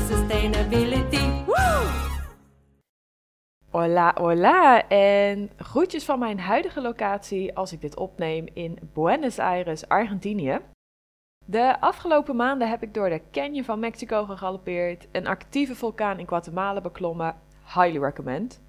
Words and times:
sustainability. 0.00 1.42
Hola, 3.70 4.14
hola 4.20 4.88
en 4.88 5.50
groetjes 5.56 6.04
van 6.04 6.18
mijn 6.18 6.40
huidige 6.40 6.80
locatie 6.80 7.56
als 7.56 7.72
ik 7.72 7.80
dit 7.80 7.96
opneem 7.96 8.46
in 8.52 8.78
Buenos 8.92 9.38
Aires, 9.38 9.88
Argentinië. 9.88 10.60
De 11.46 11.80
afgelopen 11.80 12.36
maanden 12.36 12.68
heb 12.68 12.82
ik 12.82 12.94
door 12.94 13.08
de 13.08 13.22
Canyon 13.30 13.64
van 13.64 13.78
Mexico 13.78 14.24
gegalopeerd, 14.24 15.08
een 15.12 15.26
actieve 15.26 15.74
vulkaan 15.74 16.18
in 16.18 16.28
Guatemala 16.28 16.80
beklommen, 16.80 17.36
highly 17.74 17.98
recommend. 17.98 18.62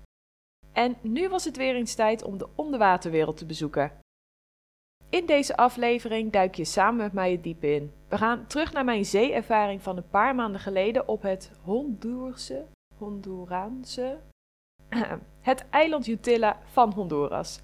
En 0.74 0.98
nu 1.02 1.30
was 1.30 1.46
het 1.46 1.58
weer 1.58 1.76
eens 1.76 1.96
tijd 1.96 2.24
om 2.24 2.38
de 2.38 2.48
onderwaterwereld 2.56 3.38
te 3.38 3.46
bezoeken. 3.46 3.92
In 5.16 5.26
deze 5.26 5.58
aflevering 5.58 6.32
duik 6.32 6.56
je 6.56 6.66
samen 6.66 6.98
met 6.98 7.14
mij 7.14 7.32
het 7.32 7.44
diep 7.44 7.64
in. 7.64 7.94
We 8.08 8.18
gaan 8.18 8.48
terug 8.48 8.74
naar 8.74 8.84
mijn 8.84 9.06
zeeervaring 9.06 9.82
van 9.82 9.98
een 9.98 10.10
paar 10.10 10.36
maanden 10.36 10.62
geleden 10.62 11.08
op 11.08 11.22
het 11.22 11.52
Hondurse, 11.62 12.66
Honduraanse, 12.98 14.20
het 15.42 15.66
eiland 15.70 16.08
Utila 16.08 16.60
van 16.66 16.94
Honduras. 16.94 17.62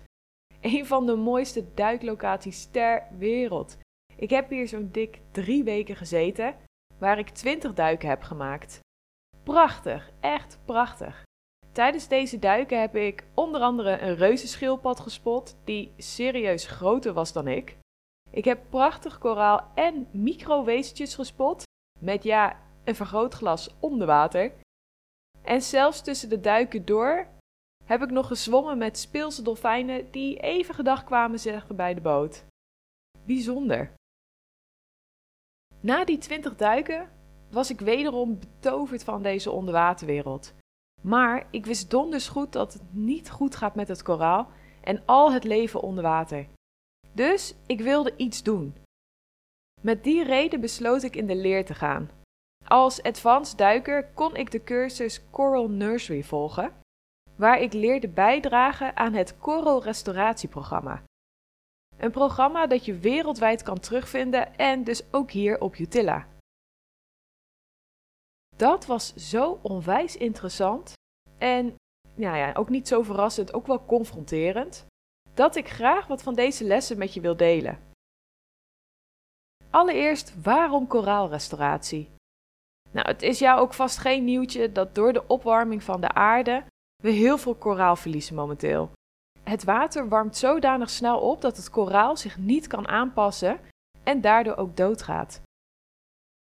Een 0.61 0.85
van 0.85 1.05
de 1.05 1.15
mooiste 1.15 1.73
duiklocaties 1.73 2.65
ter 2.65 3.03
wereld. 3.17 3.77
Ik 4.15 4.29
heb 4.29 4.49
hier 4.49 4.67
zo'n 4.67 4.89
dik 4.91 5.21
drie 5.31 5.63
weken 5.63 5.95
gezeten, 5.95 6.55
waar 6.97 7.17
ik 7.17 7.29
20 7.29 7.73
duiken 7.73 8.09
heb 8.09 8.21
gemaakt. 8.21 8.79
Prachtig, 9.43 10.11
echt 10.19 10.59
prachtig. 10.65 11.23
Tijdens 11.71 12.07
deze 12.07 12.39
duiken 12.39 12.79
heb 12.79 12.95
ik 12.95 13.25
onder 13.33 13.61
andere 13.61 13.99
een 13.99 14.15
reuzenschildpad 14.15 14.99
gespot, 14.99 15.57
die 15.63 15.93
serieus 15.97 16.65
groter 16.65 17.13
was 17.13 17.33
dan 17.33 17.47
ik. 17.47 17.77
Ik 18.29 18.45
heb 18.45 18.69
prachtig 18.69 19.17
koraal 19.17 19.71
en 19.75 20.07
microwezentjes 20.11 21.15
gespot, 21.15 21.63
met 21.99 22.23
ja, 22.23 22.59
een 22.83 22.95
vergrootglas 22.95 23.75
onder 23.79 24.07
water. 24.07 24.53
En 25.41 25.61
zelfs 25.61 26.01
tussen 26.01 26.29
de 26.29 26.39
duiken 26.39 26.85
door 26.85 27.27
heb 27.85 28.01
ik 28.01 28.11
nog 28.11 28.27
gezwommen 28.27 28.77
met 28.77 28.97
speelse 28.97 29.41
dolfijnen 29.41 30.11
die 30.11 30.37
even 30.39 30.75
gedag 30.75 31.03
kwamen 31.03 31.39
zeggen 31.39 31.75
bij 31.75 31.93
de 31.93 32.01
boot. 32.01 32.45
Bijzonder. 33.25 33.93
Na 35.79 36.05
die 36.05 36.17
20 36.17 36.55
duiken 36.55 37.09
was 37.49 37.69
ik 37.69 37.79
wederom 37.79 38.39
betoverd 38.39 39.03
van 39.03 39.21
deze 39.21 39.51
onderwaterwereld. 39.51 40.53
Maar 41.01 41.47
ik 41.51 41.65
wist 41.65 41.89
donders 41.89 42.27
goed 42.27 42.51
dat 42.51 42.73
het 42.73 42.83
niet 42.91 43.29
goed 43.29 43.55
gaat 43.55 43.75
met 43.75 43.87
het 43.87 44.03
koraal 44.03 44.47
en 44.81 45.05
al 45.05 45.33
het 45.33 45.43
leven 45.43 45.81
onder 45.81 46.03
water. 46.03 46.47
Dus 47.13 47.55
ik 47.65 47.81
wilde 47.81 48.13
iets 48.17 48.43
doen. 48.43 48.75
Met 49.81 50.03
die 50.03 50.23
reden 50.23 50.61
besloot 50.61 51.03
ik 51.03 51.15
in 51.15 51.27
de 51.27 51.35
leer 51.35 51.65
te 51.65 51.73
gaan. 51.73 52.09
Als 52.65 53.03
advanced 53.03 53.57
duiker 53.57 54.07
kon 54.13 54.35
ik 54.35 54.51
de 54.51 54.63
cursus 54.63 55.21
Coral 55.29 55.69
Nursery 55.69 56.23
volgen, 56.23 56.73
waar 57.35 57.59
ik 57.59 57.73
leerde 57.73 58.07
bijdragen 58.07 58.97
aan 58.97 59.13
het 59.13 59.37
Coral 59.37 59.83
Restauratieprogramma. 59.83 61.03
Een 61.97 62.11
programma 62.11 62.67
dat 62.67 62.85
je 62.85 62.97
wereldwijd 62.97 63.63
kan 63.63 63.79
terugvinden 63.79 64.57
en 64.57 64.83
dus 64.83 65.03
ook 65.11 65.31
hier 65.31 65.61
op 65.61 65.75
Utila. 65.75 66.27
Dat 68.61 68.85
was 68.85 69.15
zo 69.15 69.59
onwijs 69.61 70.17
interessant 70.17 70.93
en 71.37 71.75
nou 72.15 72.37
ja, 72.37 72.53
ook 72.53 72.69
niet 72.69 72.87
zo 72.87 73.01
verrassend, 73.01 73.53
ook 73.53 73.67
wel 73.67 73.85
confronterend, 73.85 74.85
dat 75.33 75.55
ik 75.55 75.69
graag 75.69 76.07
wat 76.07 76.23
van 76.23 76.33
deze 76.33 76.63
lessen 76.63 76.97
met 76.97 77.13
je 77.13 77.21
wil 77.21 77.37
delen. 77.37 77.79
Allereerst, 79.69 80.41
waarom 80.41 80.87
koraalrestauratie? 80.87 82.09
Nou, 82.91 83.07
het 83.07 83.21
is 83.21 83.39
jou 83.39 83.59
ook 83.59 83.73
vast 83.73 83.97
geen 83.97 84.23
nieuwtje 84.23 84.71
dat 84.71 84.95
door 84.95 85.13
de 85.13 85.27
opwarming 85.27 85.83
van 85.83 86.01
de 86.01 86.09
aarde 86.13 86.63
we 87.03 87.09
heel 87.09 87.37
veel 87.37 87.55
koraal 87.55 87.95
verliezen 87.95 88.35
momenteel. 88.35 88.91
Het 89.43 89.63
water 89.63 90.09
warmt 90.09 90.37
zodanig 90.37 90.89
snel 90.89 91.19
op 91.19 91.41
dat 91.41 91.57
het 91.57 91.69
koraal 91.69 92.17
zich 92.17 92.37
niet 92.37 92.67
kan 92.67 92.87
aanpassen 92.87 93.59
en 94.03 94.21
daardoor 94.21 94.55
ook 94.55 94.77
doodgaat. 94.77 95.41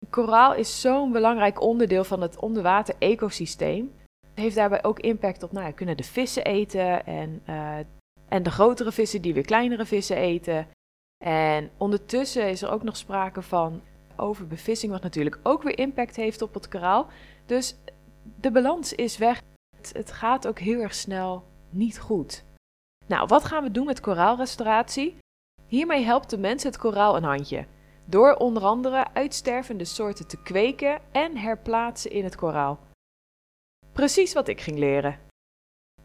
Koraal 0.09 0.55
is 0.55 0.81
zo'n 0.81 1.11
belangrijk 1.11 1.61
onderdeel 1.61 2.03
van 2.03 2.21
het 2.21 2.39
onderwater 2.39 2.95
ecosysteem. 2.99 3.93
Het 4.19 4.39
heeft 4.39 4.55
daarbij 4.55 4.83
ook 4.83 4.99
impact 4.99 5.43
op, 5.43 5.51
nou 5.51 5.65
ja, 5.65 5.71
kunnen 5.71 5.97
de 5.97 6.03
vissen 6.03 6.43
eten 6.43 7.05
en, 7.05 7.41
uh, 7.49 7.77
en 8.27 8.43
de 8.43 8.51
grotere 8.51 8.91
vissen 8.91 9.21
die 9.21 9.33
weer 9.33 9.45
kleinere 9.45 9.85
vissen 9.85 10.15
eten. 10.15 10.67
En 11.23 11.69
ondertussen 11.77 12.49
is 12.49 12.61
er 12.61 12.71
ook 12.71 12.83
nog 12.83 12.97
sprake 12.97 13.41
van 13.41 13.81
overbevissing, 14.15 14.91
wat 14.91 15.01
natuurlijk 15.01 15.39
ook 15.43 15.63
weer 15.63 15.77
impact 15.77 16.15
heeft 16.15 16.41
op 16.41 16.53
het 16.53 16.67
koraal. 16.67 17.07
Dus 17.45 17.75
de 18.39 18.51
balans 18.51 18.93
is 18.93 19.17
weg. 19.17 19.41
Het, 19.77 19.93
het 19.93 20.11
gaat 20.11 20.47
ook 20.47 20.59
heel 20.59 20.81
erg 20.81 20.93
snel 20.93 21.43
niet 21.69 21.99
goed. 21.99 22.43
Nou, 23.07 23.27
wat 23.27 23.45
gaan 23.45 23.63
we 23.63 23.71
doen 23.71 23.85
met 23.85 23.99
koraalrestauratie? 23.99 25.17
Hiermee 25.67 26.03
helpt 26.03 26.29
de 26.29 26.37
mens 26.37 26.63
het 26.63 26.77
koraal 26.77 27.15
een 27.15 27.23
handje. 27.23 27.65
Door 28.09 28.35
onder 28.35 28.63
andere 28.63 29.13
uitstervende 29.13 29.85
soorten 29.85 30.27
te 30.27 30.41
kweken 30.41 31.01
en 31.11 31.37
herplaatsen 31.37 32.11
in 32.11 32.23
het 32.23 32.35
koraal. 32.35 32.79
Precies 33.91 34.33
wat 34.33 34.47
ik 34.47 34.61
ging 34.61 34.77
leren. 34.77 35.19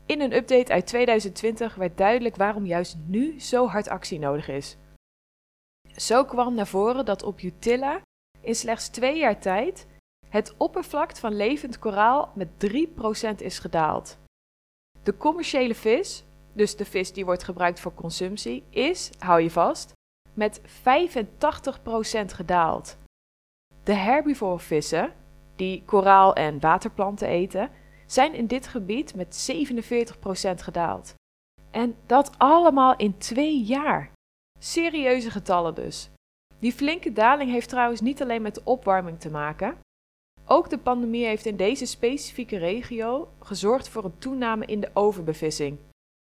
In 0.06 0.20
een 0.20 0.32
update 0.32 0.72
uit 0.72 0.86
2020 0.86 1.74
werd 1.74 1.98
duidelijk 1.98 2.36
waarom 2.36 2.66
juist 2.66 2.96
nu 3.06 3.40
zo 3.40 3.66
hard 3.66 3.88
actie 3.88 4.18
nodig 4.18 4.48
is. 4.48 4.76
Zo 5.96 6.24
kwam 6.24 6.54
naar 6.54 6.66
voren 6.66 7.04
dat 7.04 7.22
op 7.22 7.40
Utila 7.40 8.00
in 8.40 8.54
slechts 8.54 8.88
twee 8.88 9.18
jaar 9.18 9.40
tijd 9.40 9.86
het 10.28 10.54
oppervlak 10.56 11.16
van 11.16 11.36
levend 11.36 11.78
koraal 11.78 12.32
met 12.34 12.48
3% 13.36 13.36
is 13.36 13.58
gedaald. 13.58 14.18
De 15.02 15.16
commerciële 15.16 15.74
vis, 15.74 16.24
dus 16.52 16.76
de 16.76 16.84
vis 16.84 17.12
die 17.12 17.24
wordt 17.24 17.44
gebruikt 17.44 17.80
voor 17.80 17.94
consumptie, 17.94 18.64
is, 18.70 19.10
hou 19.18 19.40
je 19.40 19.50
vast, 19.50 19.92
met 20.34 20.60
85% 20.60 20.64
gedaald. 22.26 22.98
De 23.82 23.94
herbivore 23.94 24.58
vissen, 24.58 25.12
die 25.56 25.82
koraal 25.84 26.34
en 26.34 26.60
waterplanten 26.60 27.28
eten, 27.28 27.70
zijn 28.06 28.34
in 28.34 28.46
dit 28.46 28.66
gebied 28.66 29.14
met 29.14 29.50
47% 29.52 30.18
gedaald. 30.54 31.14
En 31.70 31.96
dat 32.06 32.38
allemaal 32.38 32.96
in 32.96 33.18
twee 33.18 33.62
jaar. 33.62 34.10
Serieuze 34.58 35.30
getallen 35.30 35.74
dus. 35.74 36.10
Die 36.58 36.72
flinke 36.72 37.12
daling 37.12 37.50
heeft 37.50 37.68
trouwens 37.68 38.00
niet 38.00 38.22
alleen 38.22 38.42
met 38.42 38.54
de 38.54 38.64
opwarming 38.64 39.20
te 39.20 39.30
maken. 39.30 39.78
Ook 40.46 40.70
de 40.70 40.78
pandemie 40.78 41.24
heeft 41.24 41.46
in 41.46 41.56
deze 41.56 41.86
specifieke 41.86 42.56
regio 42.56 43.28
gezorgd 43.40 43.88
voor 43.88 44.04
een 44.04 44.18
toename 44.18 44.66
in 44.66 44.80
de 44.80 44.90
overbevissing. 44.92 45.78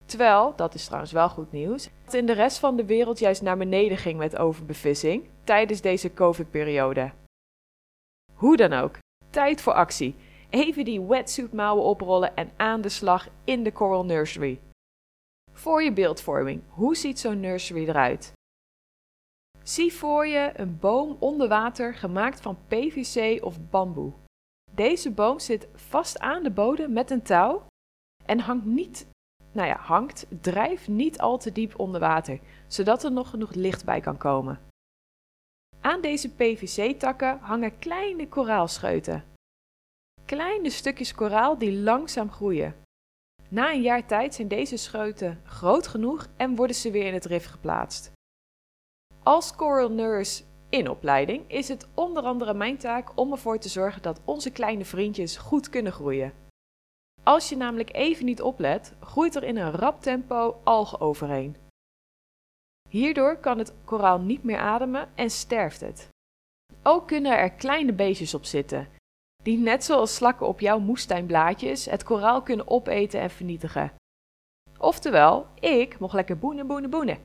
Terwijl, 0.09 0.53
dat 0.55 0.73
is 0.73 0.85
trouwens 0.85 1.11
wel 1.11 1.29
goed 1.29 1.51
nieuws, 1.51 1.89
het 2.03 2.13
in 2.13 2.25
de 2.25 2.33
rest 2.33 2.59
van 2.59 2.75
de 2.75 2.85
wereld 2.85 3.19
juist 3.19 3.41
naar 3.41 3.57
beneden 3.57 3.97
ging 3.97 4.17
met 4.17 4.37
overbevissing 4.37 5.29
tijdens 5.43 5.81
deze 5.81 6.13
COVID-periode. 6.13 7.11
Hoe 8.33 8.57
dan 8.57 8.73
ook, 8.73 8.97
tijd 9.29 9.61
voor 9.61 9.73
actie. 9.73 10.15
Even 10.49 10.85
die 10.85 11.01
wetsuit 11.01 11.53
mouwen 11.53 11.83
oprollen 11.83 12.35
en 12.35 12.51
aan 12.57 12.81
de 12.81 12.89
slag 12.89 13.27
in 13.43 13.63
de 13.63 13.71
Coral 13.71 14.05
Nursery. 14.05 14.59
Voor 15.51 15.83
je 15.83 15.93
beeldvorming, 15.93 16.61
hoe 16.69 16.95
ziet 16.95 17.19
zo'n 17.19 17.39
nursery 17.39 17.87
eruit? 17.87 18.31
Zie 19.63 19.93
voor 19.93 20.27
je 20.27 20.51
een 20.55 20.79
boom 20.79 21.17
onder 21.19 21.47
water 21.47 21.95
gemaakt 21.95 22.41
van 22.41 22.57
PVC 22.67 23.43
of 23.43 23.69
bamboe. 23.69 24.13
Deze 24.71 25.11
boom 25.11 25.39
zit 25.39 25.67
vast 25.73 26.19
aan 26.19 26.43
de 26.43 26.51
bodem 26.51 26.93
met 26.93 27.11
een 27.11 27.23
touw 27.23 27.65
en 28.25 28.39
hangt 28.39 28.65
niet, 28.65 29.07
nou 29.51 29.67
ja, 29.67 29.77
hangt, 29.77 30.25
drijft 30.41 30.87
niet 30.87 31.19
al 31.19 31.37
te 31.37 31.51
diep 31.51 31.79
onder 31.79 31.99
water, 31.99 32.39
zodat 32.67 33.03
er 33.03 33.11
nog 33.11 33.29
genoeg 33.29 33.53
licht 33.53 33.85
bij 33.85 33.99
kan 33.99 34.17
komen. 34.17 34.59
Aan 35.81 36.01
deze 36.01 36.29
PVC-takken 36.29 37.39
hangen 37.39 37.79
kleine 37.79 38.27
koraalscheuten. 38.27 39.24
Kleine 40.25 40.69
stukjes 40.69 41.13
koraal 41.13 41.57
die 41.57 41.74
langzaam 41.74 42.31
groeien. 42.31 42.75
Na 43.50 43.71
een 43.71 43.81
jaar 43.81 44.06
tijd 44.06 44.35
zijn 44.35 44.47
deze 44.47 44.77
scheuten 44.77 45.41
groot 45.44 45.88
genoeg 45.88 46.27
en 46.38 46.56
worden 46.56 46.75
ze 46.75 46.91
weer 46.91 47.06
in 47.06 47.13
het 47.13 47.25
rif 47.25 47.45
geplaatst. 47.45 48.12
Als 49.24 49.56
Coral 49.56 49.91
Nurse 49.91 50.44
in 50.69 50.89
opleiding 50.89 51.44
is 51.47 51.68
het 51.68 51.88
onder 51.94 52.24
andere 52.24 52.53
mijn 52.53 52.77
taak 52.77 53.12
om 53.15 53.31
ervoor 53.31 53.59
te 53.59 53.69
zorgen 53.69 54.01
dat 54.01 54.21
onze 54.25 54.51
kleine 54.51 54.85
vriendjes 54.85 55.38
goed 55.38 55.69
kunnen 55.69 55.91
groeien. 55.91 56.33
Als 57.29 57.49
je 57.49 57.57
namelijk 57.57 57.95
even 57.95 58.25
niet 58.25 58.41
oplet, 58.41 58.93
groeit 58.99 59.35
er 59.35 59.43
in 59.43 59.57
een 59.57 59.71
rap 59.71 60.01
tempo 60.01 60.61
algen 60.63 61.01
overheen. 61.01 61.55
Hierdoor 62.89 63.37
kan 63.37 63.57
het 63.57 63.73
koraal 63.83 64.19
niet 64.19 64.43
meer 64.43 64.57
ademen 64.57 65.09
en 65.15 65.29
sterft 65.29 65.81
het. 65.81 66.07
Ook 66.83 67.07
kunnen 67.07 67.37
er 67.37 67.51
kleine 67.51 67.93
beestjes 67.93 68.33
op 68.33 68.45
zitten, 68.45 68.87
die 69.43 69.57
net 69.57 69.83
zoals 69.83 70.15
slakken 70.15 70.47
op 70.47 70.59
jouw 70.59 70.79
moestuinblaadjes 70.79 71.85
het 71.85 72.03
koraal 72.03 72.41
kunnen 72.41 72.67
opeten 72.67 73.19
en 73.19 73.29
vernietigen. 73.29 73.91
Oftewel, 74.77 75.47
ik 75.59 75.99
mocht 75.99 76.13
lekker 76.13 76.37
boenen, 76.39 76.67
boenen, 76.67 76.89
boenen. 76.89 77.17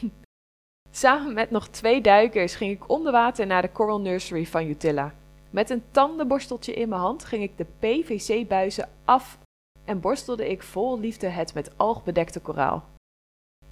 Samen 0.90 1.34
met 1.34 1.50
nog 1.50 1.68
twee 1.68 2.00
duikers 2.00 2.54
ging 2.54 2.72
ik 2.72 2.88
onder 2.88 3.12
water 3.12 3.46
naar 3.46 3.62
de 3.62 3.72
Coral 3.72 4.00
Nursery 4.00 4.46
van 4.46 4.66
Utila. 4.66 5.14
Met 5.50 5.70
een 5.70 5.90
tandenborsteltje 5.90 6.74
in 6.74 6.88
mijn 6.88 7.00
hand 7.00 7.24
ging 7.24 7.42
ik 7.42 7.56
de 7.56 7.66
PVC-buizen 7.78 8.88
af 9.04 9.38
en 9.84 10.00
borstelde 10.00 10.48
ik 10.48 10.62
vol 10.62 10.98
liefde 10.98 11.26
het 11.26 11.54
met 11.54 11.78
alg 11.78 12.04
bedekte 12.04 12.40
koraal. 12.40 12.84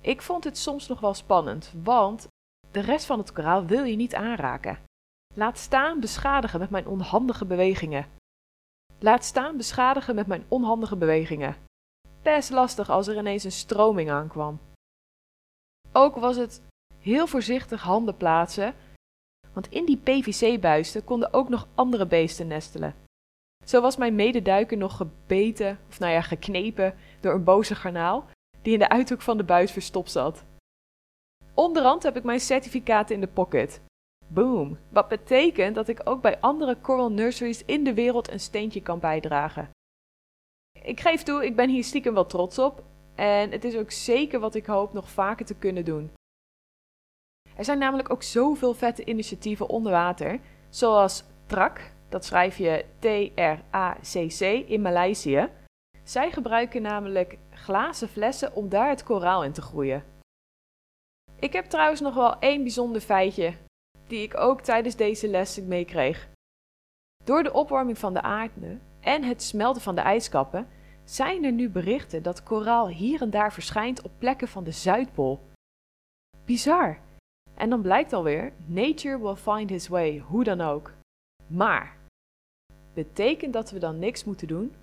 Ik 0.00 0.22
vond 0.22 0.44
het 0.44 0.58
soms 0.58 0.88
nog 0.88 1.00
wel 1.00 1.14
spannend, 1.14 1.72
want 1.82 2.28
de 2.70 2.80
rest 2.80 3.06
van 3.06 3.18
het 3.18 3.32
koraal 3.32 3.66
wil 3.66 3.84
je 3.84 3.96
niet 3.96 4.14
aanraken. 4.14 4.78
Laat 5.34 5.58
staan 5.58 6.00
beschadigen 6.00 6.60
met 6.60 6.70
mijn 6.70 6.86
onhandige 6.86 7.44
bewegingen. 7.44 8.06
Laat 8.98 9.24
staan 9.24 9.56
beschadigen 9.56 10.14
met 10.14 10.26
mijn 10.26 10.44
onhandige 10.48 10.96
bewegingen. 10.96 11.56
Best 12.22 12.50
lastig 12.50 12.90
als 12.90 13.06
er 13.06 13.16
ineens 13.16 13.44
een 13.44 13.52
stroming 13.52 14.10
aankwam. 14.10 14.60
Ook 15.92 16.16
was 16.16 16.36
het 16.36 16.62
heel 16.98 17.26
voorzichtig 17.26 17.82
handen 17.82 18.16
plaatsen, 18.16 18.74
want 19.56 19.72
in 19.72 19.84
die 19.84 19.96
PVC-buisten 19.96 21.04
konden 21.04 21.32
ook 21.32 21.48
nog 21.48 21.68
andere 21.74 22.06
beesten 22.06 22.46
nestelen. 22.46 22.94
Zo 23.64 23.80
was 23.80 23.96
mijn 23.96 24.14
mededuiker 24.14 24.76
nog 24.76 24.96
gebeten, 24.96 25.78
of 25.88 25.98
nou 25.98 26.12
ja, 26.12 26.20
geknepen 26.20 26.94
door 27.20 27.34
een 27.34 27.44
boze 27.44 27.74
garnaal 27.74 28.28
die 28.62 28.72
in 28.72 28.78
de 28.78 28.88
uithoek 28.88 29.22
van 29.22 29.36
de 29.36 29.44
buis 29.44 29.72
verstopt 29.72 30.10
zat. 30.10 30.44
Onderhand 31.54 32.02
heb 32.02 32.16
ik 32.16 32.24
mijn 32.24 32.40
certificaat 32.40 33.10
in 33.10 33.20
de 33.20 33.28
pocket. 33.28 33.80
Boom, 34.26 34.78
wat 34.88 35.08
betekent 35.08 35.74
dat 35.74 35.88
ik 35.88 36.00
ook 36.04 36.22
bij 36.22 36.40
andere 36.40 36.80
coral 36.80 37.10
nurseries 37.10 37.64
in 37.64 37.84
de 37.84 37.94
wereld 37.94 38.30
een 38.30 38.40
steentje 38.40 38.82
kan 38.82 38.98
bijdragen. 38.98 39.70
Ik 40.82 41.00
geef 41.00 41.22
toe, 41.22 41.44
ik 41.44 41.56
ben 41.56 41.68
hier 41.68 41.84
stiekem 41.84 42.14
wel 42.14 42.26
trots 42.26 42.58
op 42.58 42.82
en 43.14 43.50
het 43.50 43.64
is 43.64 43.76
ook 43.76 43.90
zeker 43.90 44.40
wat 44.40 44.54
ik 44.54 44.66
hoop 44.66 44.92
nog 44.92 45.10
vaker 45.10 45.46
te 45.46 45.54
kunnen 45.54 45.84
doen. 45.84 46.10
Er 47.56 47.64
zijn 47.64 47.78
namelijk 47.78 48.10
ook 48.10 48.22
zoveel 48.22 48.74
vette 48.74 49.04
initiatieven 49.04 49.68
onder 49.68 49.92
water, 49.92 50.40
zoals 50.68 51.24
TRAC, 51.46 51.92
dat 52.08 52.24
schrijf 52.24 52.56
je 52.58 52.84
T-R-A-C-C 52.98 54.40
in 54.70 54.82
Maleisië. 54.82 55.48
Zij 56.02 56.30
gebruiken 56.30 56.82
namelijk 56.82 57.38
glazen 57.50 58.08
flessen 58.08 58.54
om 58.54 58.68
daar 58.68 58.88
het 58.88 59.02
koraal 59.02 59.44
in 59.44 59.52
te 59.52 59.62
groeien. 59.62 60.04
Ik 61.38 61.52
heb 61.52 61.64
trouwens 61.64 62.00
nog 62.00 62.14
wel 62.14 62.38
één 62.38 62.62
bijzonder 62.62 63.00
feitje, 63.00 63.54
die 64.06 64.22
ik 64.22 64.36
ook 64.36 64.60
tijdens 64.60 64.96
deze 64.96 65.28
les 65.28 65.60
meekreeg. 65.60 66.28
Door 67.24 67.42
de 67.42 67.52
opwarming 67.52 67.98
van 67.98 68.14
de 68.14 68.22
aarde 68.22 68.78
en 69.00 69.24
het 69.24 69.42
smelten 69.42 69.82
van 69.82 69.94
de 69.94 70.00
ijskappen 70.00 70.68
zijn 71.04 71.44
er 71.44 71.52
nu 71.52 71.68
berichten 71.68 72.22
dat 72.22 72.42
koraal 72.42 72.88
hier 72.88 73.22
en 73.22 73.30
daar 73.30 73.52
verschijnt 73.52 74.02
op 74.02 74.10
plekken 74.18 74.48
van 74.48 74.64
de 74.64 74.70
Zuidpool. 74.70 75.40
Bizar! 76.44 77.04
En 77.56 77.70
dan 77.70 77.82
blijkt 77.82 78.12
alweer, 78.12 78.52
nature 78.66 79.20
will 79.20 79.34
find 79.34 79.70
his 79.70 79.88
way, 79.88 80.18
hoe 80.18 80.44
dan 80.44 80.60
ook. 80.60 80.92
Maar, 81.46 81.96
betekent 82.94 83.52
dat 83.52 83.70
we 83.70 83.78
dan 83.78 83.98
niks 83.98 84.24
moeten 84.24 84.48
doen? 84.48 84.74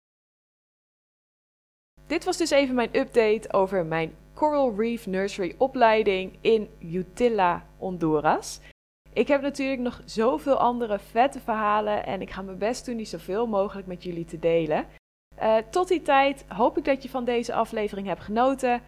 Dit 2.07 2.23
was 2.23 2.37
dus 2.37 2.49
even 2.49 2.75
mijn 2.75 2.95
update 2.95 3.53
over 3.53 3.85
mijn 3.85 4.15
Coral 4.33 4.75
Reef 4.77 5.05
Nursery 5.05 5.55
opleiding 5.57 6.37
in 6.41 6.69
Utila, 6.79 7.65
Honduras. 7.77 8.59
Ik 9.13 9.27
heb 9.27 9.41
natuurlijk 9.41 9.81
nog 9.81 10.01
zoveel 10.05 10.57
andere 10.57 10.99
vette 10.99 11.39
verhalen 11.39 12.05
en 12.05 12.21
ik 12.21 12.31
ga 12.31 12.41
mijn 12.41 12.57
best 12.57 12.85
doen 12.85 12.97
die 12.97 13.05
zoveel 13.05 13.47
mogelijk 13.47 13.87
met 13.87 14.03
jullie 14.03 14.25
te 14.25 14.39
delen. 14.39 14.87
Uh, 15.41 15.57
tot 15.57 15.87
die 15.87 16.01
tijd 16.01 16.45
hoop 16.47 16.77
ik 16.77 16.85
dat 16.85 17.03
je 17.03 17.09
van 17.09 17.25
deze 17.25 17.53
aflevering 17.53 18.07
hebt 18.07 18.21
genoten. 18.21 18.81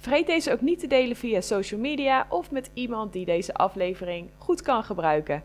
Vergeet 0.00 0.26
deze 0.26 0.52
ook 0.52 0.60
niet 0.60 0.78
te 0.78 0.86
delen 0.86 1.16
via 1.16 1.40
social 1.40 1.80
media 1.80 2.26
of 2.28 2.50
met 2.50 2.70
iemand 2.74 3.12
die 3.12 3.24
deze 3.24 3.54
aflevering 3.54 4.30
goed 4.38 4.62
kan 4.62 4.84
gebruiken. 4.84 5.42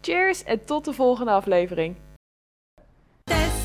Cheers 0.00 0.44
en 0.44 0.64
tot 0.64 0.84
de 0.84 0.92
volgende 0.92 1.30
aflevering. 1.30 1.96
Test. 3.24 3.62